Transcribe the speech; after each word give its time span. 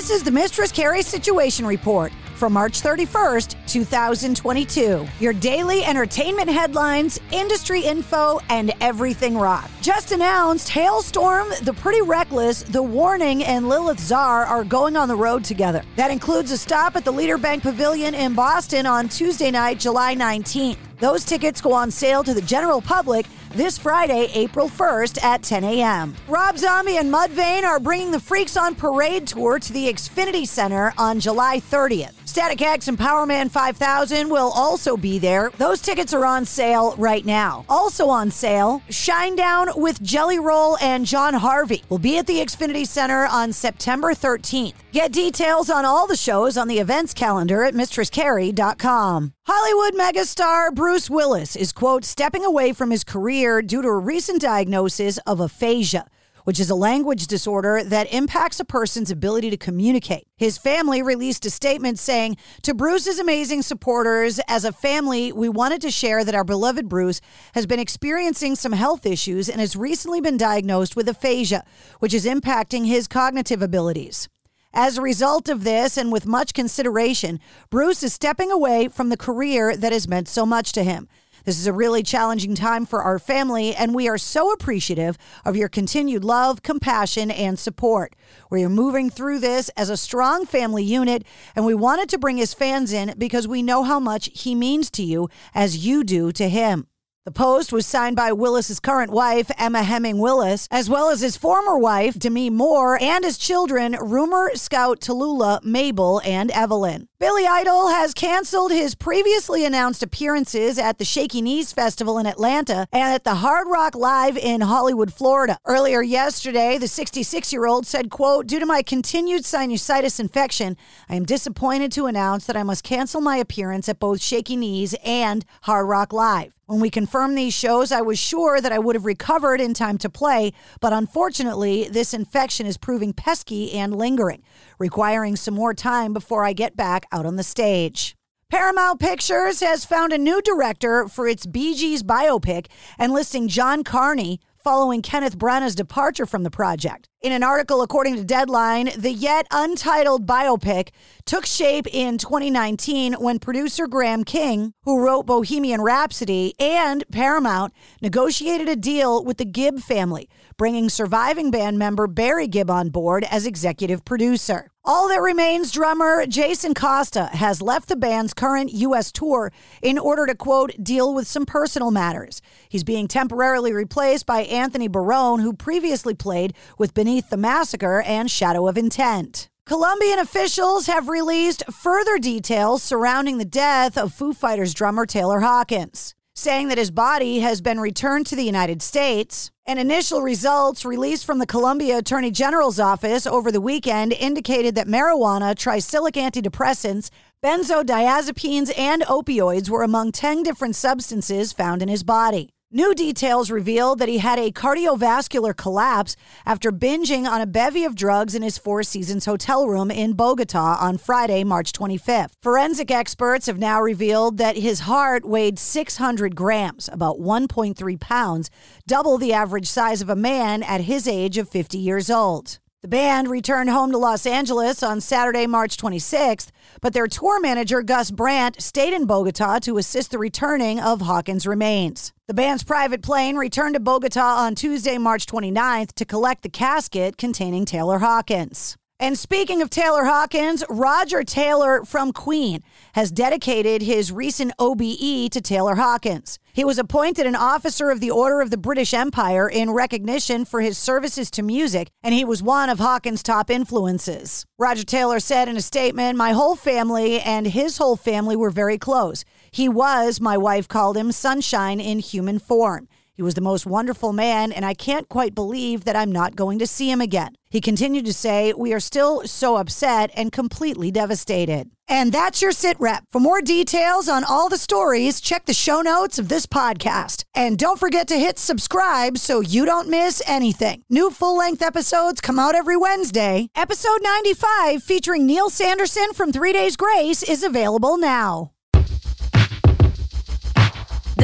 This 0.00 0.08
is 0.08 0.22
the 0.22 0.30
Mistress 0.30 0.72
Carrie 0.72 1.02
Situation 1.02 1.66
Report 1.66 2.10
for 2.36 2.48
March 2.48 2.80
31st, 2.80 3.54
2022. 3.66 5.06
Your 5.20 5.34
daily 5.34 5.84
entertainment 5.84 6.48
headlines, 6.48 7.20
industry 7.32 7.82
info, 7.82 8.40
and 8.48 8.72
everything 8.80 9.36
rock. 9.36 9.70
Just 9.82 10.12
announced 10.12 10.70
Halestorm, 10.70 11.54
The 11.66 11.74
Pretty 11.74 12.00
Reckless, 12.00 12.62
The 12.62 12.82
Warning, 12.82 13.44
and 13.44 13.68
Lilith 13.68 14.00
Czar 14.00 14.46
are 14.46 14.64
going 14.64 14.96
on 14.96 15.06
the 15.06 15.14
road 15.14 15.44
together. 15.44 15.82
That 15.96 16.10
includes 16.10 16.50
a 16.50 16.56
stop 16.56 16.96
at 16.96 17.04
the 17.04 17.12
Leader 17.12 17.36
Bank 17.36 17.62
Pavilion 17.62 18.14
in 18.14 18.32
Boston 18.32 18.86
on 18.86 19.06
Tuesday 19.06 19.50
night, 19.50 19.78
July 19.78 20.16
19th. 20.16 20.78
Those 20.98 21.24
tickets 21.24 21.60
go 21.60 21.74
on 21.74 21.90
sale 21.90 22.24
to 22.24 22.32
the 22.32 22.40
general 22.40 22.80
public 22.80 23.26
this 23.50 23.78
Friday, 23.78 24.30
April 24.34 24.68
1st 24.68 25.22
at 25.24 25.42
10 25.42 25.64
a.m. 25.64 26.14
Rob 26.28 26.56
Zombie 26.56 26.96
and 26.98 27.12
Mudvayne 27.12 27.64
are 27.64 27.80
bringing 27.80 28.10
the 28.10 28.20
Freaks 28.20 28.56
on 28.56 28.74
Parade 28.74 29.26
tour 29.26 29.58
to 29.58 29.72
the 29.72 29.92
Xfinity 29.92 30.46
Center 30.46 30.92
on 30.96 31.20
July 31.20 31.58
30th. 31.58 32.19
Static 32.30 32.62
X 32.62 32.86
and 32.86 32.96
Powerman 32.96 33.50
5000 33.50 34.28
will 34.30 34.52
also 34.54 34.96
be 34.96 35.18
there. 35.18 35.50
Those 35.58 35.80
tickets 35.80 36.14
are 36.14 36.24
on 36.24 36.44
sale 36.44 36.94
right 36.96 37.26
now. 37.26 37.64
Also 37.68 38.06
on 38.08 38.30
sale, 38.30 38.84
Shinedown 38.88 39.76
with 39.76 40.00
Jelly 40.00 40.38
Roll 40.38 40.78
and 40.78 41.04
John 41.04 41.34
Harvie 41.34 41.82
will 41.88 41.98
be 41.98 42.18
at 42.18 42.28
the 42.28 42.38
Xfinity 42.38 42.86
Center 42.86 43.26
on 43.26 43.52
September 43.52 44.14
13th. 44.14 44.74
Get 44.92 45.10
details 45.10 45.70
on 45.70 45.84
all 45.84 46.06
the 46.06 46.14
shows 46.14 46.56
on 46.56 46.68
the 46.68 46.78
events 46.78 47.14
calendar 47.14 47.64
at 47.64 47.74
mistresscarrie.com. 47.74 49.32
Hollywood 49.48 49.94
megastar 49.94 50.72
Bruce 50.72 51.10
Willis 51.10 51.56
is, 51.56 51.72
quote, 51.72 52.04
stepping 52.04 52.44
away 52.44 52.72
from 52.72 52.92
his 52.92 53.02
career 53.02 53.60
due 53.60 53.82
to 53.82 53.88
a 53.88 53.98
recent 53.98 54.40
diagnosis 54.40 55.18
of 55.26 55.40
aphasia 55.40 56.06
which 56.44 56.60
is 56.60 56.70
a 56.70 56.74
language 56.74 57.26
disorder 57.26 57.82
that 57.84 58.12
impacts 58.12 58.60
a 58.60 58.64
person's 58.64 59.10
ability 59.10 59.50
to 59.50 59.56
communicate. 59.56 60.26
His 60.36 60.58
family 60.58 61.02
released 61.02 61.46
a 61.46 61.50
statement 61.50 61.98
saying, 61.98 62.36
To 62.62 62.74
Bruce's 62.74 63.18
amazing 63.18 63.62
supporters, 63.62 64.40
as 64.48 64.64
a 64.64 64.72
family, 64.72 65.32
we 65.32 65.48
wanted 65.48 65.80
to 65.82 65.90
share 65.90 66.24
that 66.24 66.34
our 66.34 66.44
beloved 66.44 66.88
Bruce 66.88 67.20
has 67.54 67.66
been 67.66 67.80
experiencing 67.80 68.56
some 68.56 68.72
health 68.72 69.06
issues 69.06 69.48
and 69.48 69.60
has 69.60 69.76
recently 69.76 70.20
been 70.20 70.36
diagnosed 70.36 70.96
with 70.96 71.08
aphasia, 71.08 71.64
which 71.98 72.14
is 72.14 72.26
impacting 72.26 72.86
his 72.86 73.06
cognitive 73.06 73.62
abilities. 73.62 74.28
As 74.72 74.96
a 74.96 75.02
result 75.02 75.48
of 75.48 75.64
this, 75.64 75.96
and 75.96 76.12
with 76.12 76.26
much 76.26 76.54
consideration, 76.54 77.40
Bruce 77.70 78.04
is 78.04 78.12
stepping 78.12 78.52
away 78.52 78.86
from 78.86 79.08
the 79.08 79.16
career 79.16 79.76
that 79.76 79.92
has 79.92 80.06
meant 80.06 80.28
so 80.28 80.46
much 80.46 80.70
to 80.72 80.84
him. 80.84 81.08
This 81.44 81.58
is 81.58 81.66
a 81.66 81.72
really 81.72 82.02
challenging 82.02 82.54
time 82.54 82.84
for 82.84 83.02
our 83.02 83.18
family, 83.18 83.74
and 83.74 83.94
we 83.94 84.08
are 84.08 84.18
so 84.18 84.52
appreciative 84.52 85.16
of 85.44 85.56
your 85.56 85.68
continued 85.68 86.24
love, 86.24 86.62
compassion, 86.62 87.30
and 87.30 87.58
support. 87.58 88.14
We 88.50 88.62
are 88.64 88.68
moving 88.68 89.10
through 89.10 89.38
this 89.40 89.68
as 89.70 89.90
a 89.90 89.96
strong 89.96 90.46
family 90.46 90.84
unit, 90.84 91.24
and 91.56 91.64
we 91.64 91.74
wanted 91.74 92.08
to 92.10 92.18
bring 92.18 92.36
his 92.36 92.54
fans 92.54 92.92
in 92.92 93.14
because 93.16 93.48
we 93.48 93.62
know 93.62 93.82
how 93.84 94.00
much 94.00 94.30
he 94.32 94.54
means 94.54 94.90
to 94.92 95.02
you 95.02 95.28
as 95.54 95.84
you 95.84 96.04
do 96.04 96.32
to 96.32 96.48
him. 96.48 96.86
The 97.26 97.30
post 97.30 97.70
was 97.70 97.84
signed 97.86 98.16
by 98.16 98.32
Willis's 98.32 98.80
current 98.80 99.12
wife, 99.12 99.50
Emma 99.58 99.82
Hemming 99.82 100.18
Willis, 100.18 100.66
as 100.70 100.88
well 100.88 101.10
as 101.10 101.20
his 101.20 101.36
former 101.36 101.76
wife, 101.76 102.18
Demi 102.18 102.48
Moore, 102.48 102.98
and 102.98 103.24
his 103.24 103.36
children, 103.36 103.92
Rumor, 104.00 104.52
Scout, 104.54 105.00
Tallulah, 105.00 105.62
Mabel, 105.62 106.22
and 106.24 106.50
Evelyn. 106.50 107.09
Billy 107.20 107.46
Idol 107.46 107.88
has 107.88 108.14
canceled 108.14 108.72
his 108.72 108.94
previously 108.94 109.66
announced 109.66 110.02
appearances 110.02 110.78
at 110.78 110.96
the 110.96 111.04
Shaky 111.04 111.42
Knees 111.42 111.70
Festival 111.70 112.16
in 112.16 112.24
Atlanta 112.24 112.88
and 112.90 113.12
at 113.12 113.24
the 113.24 113.34
Hard 113.34 113.68
Rock 113.68 113.94
Live 113.94 114.38
in 114.38 114.62
Hollywood, 114.62 115.12
Florida. 115.12 115.58
Earlier 115.66 116.00
yesterday, 116.00 116.78
the 116.78 116.86
66-year-old 116.86 117.86
said, 117.86 118.08
quote, 118.08 118.46
Due 118.46 118.58
to 118.58 118.64
my 118.64 118.80
continued 118.80 119.42
sinusitis 119.42 120.18
infection, 120.18 120.78
I 121.10 121.16
am 121.16 121.26
disappointed 121.26 121.92
to 121.92 122.06
announce 122.06 122.46
that 122.46 122.56
I 122.56 122.62
must 122.62 122.84
cancel 122.84 123.20
my 123.20 123.36
appearance 123.36 123.90
at 123.90 124.00
both 124.00 124.22
Shaky 124.22 124.56
Knees 124.56 124.94
and 125.04 125.44
Hard 125.64 125.88
Rock 125.88 126.14
Live. 126.14 126.54
When 126.70 126.78
we 126.78 126.88
confirmed 126.88 127.36
these 127.36 127.52
shows, 127.52 127.90
I 127.90 128.00
was 128.00 128.16
sure 128.16 128.60
that 128.60 128.70
I 128.70 128.78
would 128.78 128.94
have 128.94 129.04
recovered 129.04 129.60
in 129.60 129.74
time 129.74 129.98
to 129.98 130.08
play, 130.08 130.52
but 130.80 130.92
unfortunately, 130.92 131.88
this 131.88 132.14
infection 132.14 132.64
is 132.64 132.76
proving 132.76 133.12
pesky 133.12 133.72
and 133.72 133.92
lingering, 133.92 134.44
requiring 134.78 135.34
some 135.34 135.54
more 135.54 135.74
time 135.74 136.12
before 136.12 136.44
I 136.44 136.52
get 136.52 136.76
back 136.76 137.06
out 137.12 137.26
on 137.26 137.36
the 137.36 137.42
stage. 137.42 138.14
Paramount 138.50 138.98
Pictures 138.98 139.60
has 139.60 139.84
found 139.84 140.12
a 140.12 140.18
new 140.18 140.42
director 140.42 141.06
for 141.06 141.28
its 141.28 141.46
Bee 141.46 141.74
Gees 141.76 142.02
biopic, 142.02 142.66
enlisting 142.98 143.46
John 143.46 143.84
Carney 143.84 144.40
following 144.62 145.02
Kenneth 145.02 145.38
Branagh's 145.38 145.74
departure 145.74 146.26
from 146.26 146.42
the 146.42 146.50
project. 146.50 147.08
In 147.22 147.32
an 147.32 147.42
article 147.42 147.80
according 147.82 148.16
to 148.16 148.24
Deadline, 148.24 148.90
the 148.96 149.12
yet 149.12 149.46
untitled 149.50 150.26
biopic 150.26 150.88
took 151.24 151.46
shape 151.46 151.86
in 151.92 152.18
2019 152.18 153.14
when 153.14 153.38
producer 153.38 153.86
Graham 153.86 154.24
King, 154.24 154.72
who 154.82 155.00
wrote 155.00 155.26
Bohemian 155.26 155.80
Rhapsody, 155.80 156.54
and 156.58 157.04
Paramount 157.10 157.72
negotiated 158.02 158.68
a 158.68 158.76
deal 158.76 159.24
with 159.24 159.38
the 159.38 159.44
Gibb 159.44 159.80
family, 159.80 160.28
bringing 160.56 160.88
surviving 160.88 161.50
band 161.50 161.78
member 161.78 162.06
Barry 162.06 162.46
Gibb 162.48 162.70
on 162.70 162.90
board 162.90 163.24
as 163.30 163.46
executive 163.46 164.04
producer. 164.04 164.70
All 164.92 165.06
that 165.10 165.22
remains 165.22 165.70
drummer 165.70 166.26
Jason 166.26 166.74
Costa 166.74 167.26
has 167.26 167.62
left 167.62 167.88
the 167.88 167.94
band's 167.94 168.34
current 168.34 168.72
U.S. 168.72 169.12
tour 169.12 169.52
in 169.80 170.00
order 170.00 170.26
to, 170.26 170.34
quote, 170.34 170.72
deal 170.82 171.14
with 171.14 171.28
some 171.28 171.46
personal 171.46 171.92
matters. 171.92 172.42
He's 172.68 172.82
being 172.82 173.06
temporarily 173.06 173.72
replaced 173.72 174.26
by 174.26 174.40
Anthony 174.40 174.88
Barone, 174.88 175.38
who 175.38 175.52
previously 175.52 176.12
played 176.12 176.54
with 176.76 176.92
Beneath 176.92 177.30
the 177.30 177.36
Massacre 177.36 178.00
and 178.00 178.28
Shadow 178.28 178.66
of 178.66 178.76
Intent. 178.76 179.48
Colombian 179.64 180.18
officials 180.18 180.88
have 180.88 181.08
released 181.08 181.62
further 181.72 182.18
details 182.18 182.82
surrounding 182.82 183.38
the 183.38 183.44
death 183.44 183.96
of 183.96 184.12
Foo 184.12 184.32
Fighters 184.32 184.74
drummer 184.74 185.06
Taylor 185.06 185.38
Hawkins 185.38 186.16
saying 186.40 186.68
that 186.68 186.78
his 186.78 186.90
body 186.90 187.40
has 187.40 187.60
been 187.60 187.78
returned 187.78 188.26
to 188.26 188.34
the 188.34 188.42
United 188.42 188.80
States. 188.82 189.50
And 189.66 189.78
initial 189.78 190.22
results 190.22 190.84
released 190.84 191.24
from 191.24 191.38
the 191.38 191.46
Colombia 191.46 191.98
Attorney 191.98 192.30
General's 192.30 192.80
office 192.80 193.26
over 193.26 193.52
the 193.52 193.60
weekend 193.60 194.12
indicated 194.12 194.74
that 194.74 194.88
marijuana, 194.88 195.54
tricyclic 195.54 196.14
antidepressants, 196.14 197.10
benzodiazepines, 197.44 198.76
and 198.76 199.02
opioids 199.02 199.68
were 199.68 199.82
among 199.82 200.12
10 200.12 200.42
different 200.42 200.74
substances 200.74 201.52
found 201.52 201.82
in 201.82 201.88
his 201.88 202.02
body. 202.02 202.50
New 202.72 202.94
details 202.94 203.50
reveal 203.50 203.96
that 203.96 204.08
he 204.08 204.18
had 204.18 204.38
a 204.38 204.52
cardiovascular 204.52 205.56
collapse 205.56 206.14
after 206.46 206.70
binging 206.70 207.28
on 207.28 207.40
a 207.40 207.46
bevy 207.46 207.82
of 207.82 207.96
drugs 207.96 208.32
in 208.32 208.42
his 208.42 208.58
Four 208.58 208.84
Seasons 208.84 209.24
hotel 209.24 209.66
room 209.66 209.90
in 209.90 210.12
Bogota 210.12 210.76
on 210.80 210.96
Friday, 210.96 211.42
March 211.42 211.72
25th. 211.72 212.34
Forensic 212.40 212.92
experts 212.92 213.46
have 213.46 213.58
now 213.58 213.80
revealed 213.80 214.38
that 214.38 214.56
his 214.56 214.80
heart 214.80 215.24
weighed 215.24 215.58
600 215.58 216.36
grams, 216.36 216.88
about 216.92 217.18
1.3 217.18 217.98
pounds, 217.98 218.50
double 218.86 219.18
the 219.18 219.32
average 219.32 219.66
size 219.66 220.00
of 220.00 220.08
a 220.08 220.14
man 220.14 220.62
at 220.62 220.82
his 220.82 221.08
age 221.08 221.38
of 221.38 221.48
50 221.48 221.76
years 221.76 222.08
old. 222.08 222.60
The 222.82 222.88
band 222.88 223.28
returned 223.28 223.68
home 223.68 223.92
to 223.92 223.98
Los 223.98 224.24
Angeles 224.24 224.82
on 224.82 225.02
Saturday, 225.02 225.46
March 225.46 225.76
26th, 225.76 226.48
but 226.80 226.94
their 226.94 227.06
tour 227.06 227.38
manager, 227.38 227.82
Gus 227.82 228.10
Brandt, 228.10 228.62
stayed 228.62 228.94
in 228.94 229.04
Bogota 229.04 229.58
to 229.58 229.76
assist 229.76 230.10
the 230.10 230.18
returning 230.18 230.80
of 230.80 231.02
Hawkins' 231.02 231.46
remains. 231.46 232.14
The 232.26 232.32
band's 232.32 232.64
private 232.64 233.02
plane 233.02 233.36
returned 233.36 233.74
to 233.74 233.80
Bogota 233.80 234.24
on 234.24 234.54
Tuesday, 234.54 234.96
March 234.96 235.26
29th 235.26 235.92
to 235.92 236.06
collect 236.06 236.42
the 236.42 236.48
casket 236.48 237.18
containing 237.18 237.66
Taylor 237.66 237.98
Hawkins. 237.98 238.78
And 239.00 239.18
speaking 239.18 239.62
of 239.62 239.70
Taylor 239.70 240.04
Hawkins, 240.04 240.62
Roger 240.68 241.24
Taylor 241.24 241.86
from 241.86 242.12
Queen 242.12 242.62
has 242.92 243.10
dedicated 243.10 243.80
his 243.80 244.12
recent 244.12 244.52
OBE 244.58 245.30
to 245.30 245.40
Taylor 245.40 245.76
Hawkins. 245.76 246.38
He 246.52 246.66
was 246.66 246.78
appointed 246.78 247.24
an 247.24 247.34
officer 247.34 247.90
of 247.90 248.00
the 248.00 248.10
Order 248.10 248.42
of 248.42 248.50
the 248.50 248.58
British 248.58 248.92
Empire 248.92 249.48
in 249.48 249.70
recognition 249.70 250.44
for 250.44 250.60
his 250.60 250.76
services 250.76 251.30
to 251.30 251.42
music, 251.42 251.88
and 252.02 252.12
he 252.12 252.26
was 252.26 252.42
one 252.42 252.68
of 252.68 252.78
Hawkins' 252.78 253.22
top 253.22 253.48
influences. 253.48 254.44
Roger 254.58 254.84
Taylor 254.84 255.18
said 255.18 255.48
in 255.48 255.56
a 255.56 255.62
statement, 255.62 256.18
My 256.18 256.32
whole 256.32 256.54
family 256.54 257.20
and 257.20 257.46
his 257.46 257.78
whole 257.78 257.96
family 257.96 258.36
were 258.36 258.50
very 258.50 258.76
close. 258.76 259.24
He 259.50 259.66
was, 259.66 260.20
my 260.20 260.36
wife 260.36 260.68
called 260.68 260.98
him, 260.98 261.10
sunshine 261.10 261.80
in 261.80 262.00
human 262.00 262.38
form. 262.38 262.86
He 263.20 263.22
was 263.22 263.34
the 263.34 263.42
most 263.42 263.66
wonderful 263.66 264.14
man, 264.14 264.50
and 264.50 264.64
I 264.64 264.72
can't 264.72 265.06
quite 265.06 265.34
believe 265.34 265.84
that 265.84 265.94
I'm 265.94 266.10
not 266.10 266.36
going 266.36 266.58
to 266.58 266.66
see 266.66 266.90
him 266.90 267.02
again. 267.02 267.34
He 267.50 267.60
continued 267.60 268.06
to 268.06 268.14
say, 268.14 268.54
We 268.54 268.72
are 268.72 268.80
still 268.80 269.26
so 269.26 269.56
upset 269.56 270.10
and 270.16 270.32
completely 270.32 270.90
devastated. 270.90 271.70
And 271.86 272.12
that's 272.12 272.40
your 272.40 272.52
sit 272.52 272.80
rep. 272.80 273.04
For 273.10 273.20
more 273.20 273.42
details 273.42 274.08
on 274.08 274.24
all 274.24 274.48
the 274.48 274.56
stories, 274.56 275.20
check 275.20 275.44
the 275.44 275.52
show 275.52 275.82
notes 275.82 276.18
of 276.18 276.30
this 276.30 276.46
podcast. 276.46 277.24
And 277.34 277.58
don't 277.58 277.78
forget 277.78 278.08
to 278.08 278.18
hit 278.18 278.38
subscribe 278.38 279.18
so 279.18 279.40
you 279.40 279.66
don't 279.66 279.90
miss 279.90 280.22
anything. 280.26 280.82
New 280.88 281.10
full 281.10 281.36
length 281.36 281.60
episodes 281.60 282.22
come 282.22 282.38
out 282.38 282.54
every 282.54 282.78
Wednesday. 282.78 283.50
Episode 283.54 284.00
95, 284.02 284.82
featuring 284.82 285.26
Neil 285.26 285.50
Sanderson 285.50 286.14
from 286.14 286.32
Three 286.32 286.54
Days 286.54 286.74
Grace, 286.74 287.22
is 287.22 287.42
available 287.42 287.98
now. 287.98 288.52